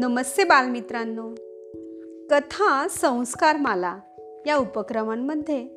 [0.00, 1.34] नमस्ते बालमित्रांनो.
[2.30, 3.96] कथा संस्कार माला
[4.46, 5.68] या उपक्रमांमध्ये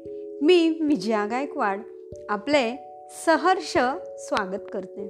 [0.42, 1.81] मी विजया गायकवाड
[2.29, 2.78] आपले
[3.26, 3.78] सहर्ष
[4.17, 5.06] स्वागत करते.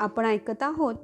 [0.00, 0.94] आपण ऐकत आहोत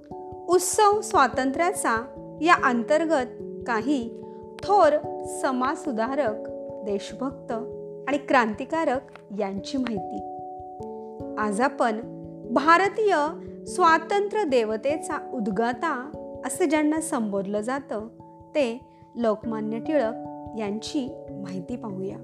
[0.48, 1.96] उत्सव स्वातंत्र्याचा
[2.42, 4.22] या अंतर्गत काही
[4.62, 4.92] थोर
[5.42, 6.36] समाजसुधारक
[6.84, 7.52] देशभक्त
[8.08, 9.00] आणि क्रांतिकारक
[9.38, 10.18] यांची माहिती.
[11.38, 12.00] आज आपण
[12.54, 13.16] भारतीय
[13.66, 18.08] स्वातंत्र्य देवतेचा उद्गाता असे ज्यांना संबोधलं जातं
[18.54, 18.80] ते
[19.16, 20.14] लोकमान्य टिळक
[20.58, 22.16] यांची माहिती पाहूया.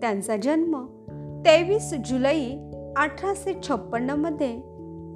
[0.00, 0.86] त्यांचा जन्म
[1.46, 2.56] तेवीस जुलै
[2.96, 4.56] अठराशे छप्पन्नमध्ये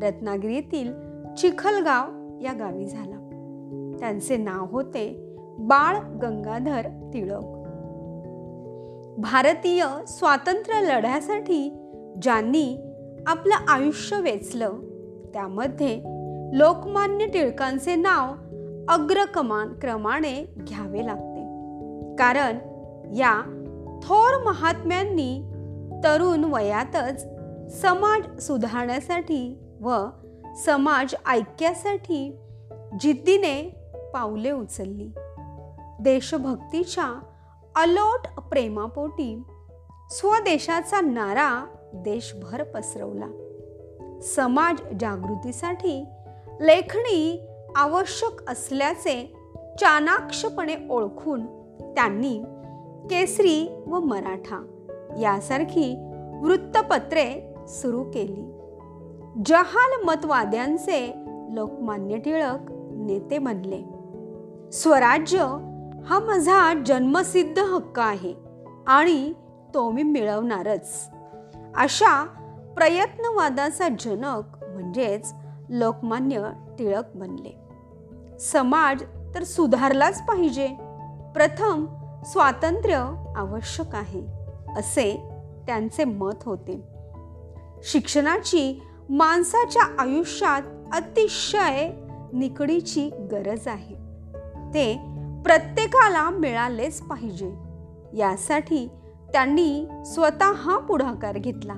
[0.07, 0.93] रत्नागिरीतील
[1.35, 2.09] चिखलगाव
[2.43, 3.17] या गावी झाला.
[4.01, 7.45] त्यांचे नाव होते बाळ गंगाधर टिळक.
[9.19, 11.89] भारतीय स्वातंत्र्य लढ्यासाठी
[12.23, 12.77] ज्यांनी
[13.27, 14.73] आपलं आयुष्य वेचलं
[15.33, 16.12] त्यामध्ये
[16.53, 18.33] लोकमान्य टिळकांचे नाव
[18.89, 21.43] अग्रकमान क्रमाने घ्यावे लागते.
[22.17, 22.59] कारण
[23.17, 23.41] या
[24.03, 25.43] थोर महात्म्यांनी
[26.05, 27.27] तरुण वयातच
[27.81, 30.05] समाज सुधारण्यासाठी व
[30.57, 32.39] समाज ऐक्यासाठी
[33.01, 33.63] जिद्दीने
[34.15, 35.11] पावले उचलली.
[36.01, 37.21] देशभक्तीच्या
[37.77, 39.43] अलोट प्रेमापोटी
[40.11, 43.29] स्वदेशाचा नारा देशभर पसरवला.
[44.23, 46.05] समाज जागृतीसाठी
[46.61, 49.37] लेखणी आवश्यक असल्याचे
[49.81, 51.47] चाणाक्षपणे ओळखून
[51.95, 52.43] त्यांनी
[53.11, 54.67] केसरी व मराठा
[55.21, 55.97] यासारखी
[56.43, 58.53] वृत्तपत्रे सुरू केली.
[59.47, 61.15] जहाल मतवाद्यांचे
[61.51, 62.59] लोकमान्य टिळक
[62.91, 63.83] नेते बनले.
[64.71, 65.39] स्वराज्य
[66.07, 68.35] हा माझा जन्मसिद्ध हक्क आहे
[68.87, 69.33] आणि
[69.75, 71.11] तो मी मिळवणारच.
[71.77, 72.25] अशा
[72.77, 75.33] प्रयत्नवादाचा जनक म्हणजेच
[75.73, 77.59] लोकमान्य टिळक बनले.
[78.41, 79.03] समाज
[79.35, 80.67] तर सुधारलाच पाहिजे.
[81.35, 81.87] प्रथम
[82.25, 84.27] स्वातंत्र्य आवश्यक आहे
[84.77, 85.29] असे
[85.67, 86.83] त्यांचे मत होते.
[87.83, 91.91] शिक्षणाची माणसाच्या आयुष्यात अतिशय
[92.33, 93.95] निकडीची गरज आहे.
[94.75, 94.95] ते
[95.45, 97.55] प्रत्येकाला मिळालेच पाहिजे.
[98.13, 98.89] यासाठी
[99.33, 101.75] त्यांनी स्वतः पुढाकार घेतला.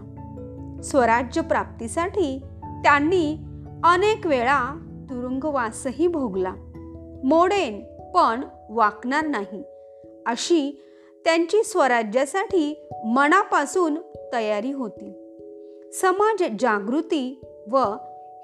[0.85, 3.37] स्वराज्य प्राप्तीसाठी त्यांनी
[3.85, 4.79] अनेक वेळा
[5.11, 6.55] तुरुंगवासही भोगला.
[7.25, 8.41] मोडेन पण
[8.71, 9.63] वाकणार नाही.
[10.27, 10.83] अशी
[11.25, 13.99] त्यांची स्वराज्यासाठी मनापासून
[14.33, 15.37] तयारी होती.
[15.93, 17.41] समाज जागृती
[17.71, 17.77] व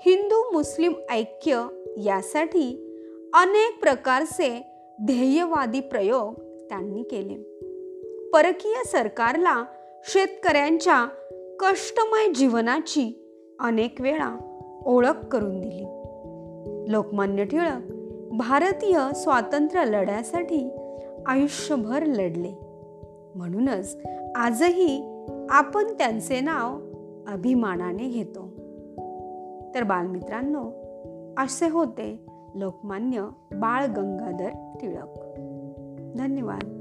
[0.07, 2.69] हिंदू मुस्लिम ऐक्य यासाठी
[3.35, 4.67] अनेक प्रकारचे
[5.03, 6.35] ध्येयवादी प्रयोग
[6.69, 7.35] त्यांनी केले.
[8.31, 9.65] परकीय सरकारला
[10.05, 11.07] शेतकऱ्यांच्या
[11.61, 13.27] कष्टमय जीवनाची
[13.61, 14.50] अनेक वेळा
[14.91, 15.85] ओळख करून दिली.
[16.93, 17.93] लोकमान्य टिळक
[18.33, 20.71] भारतीय स्वातंत्र्य लढ्यासाठी
[21.27, 22.53] आयुष्यभर लढले.
[23.35, 23.99] म्हणूनच
[24.37, 26.79] आजही आपण त्यांचे नाव
[27.33, 28.49] अभिमानाने घेतो.
[29.75, 30.71] तर बालमित्रांनो
[31.39, 34.49] असे होते लोकमान्य बाळ गंगाधर
[34.81, 35.19] टिळक.
[36.17, 36.80] धन्यवाद.